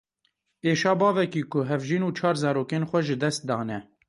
Êşa 0.71 0.93
bavekî 1.01 1.41
ku 1.51 1.59
hevjîn 1.69 2.03
û 2.07 2.09
çar 2.17 2.35
zarokên 2.43 2.83
xwe 2.89 2.99
ji 3.07 3.15
dest 3.21 3.41
dane. 3.49 3.79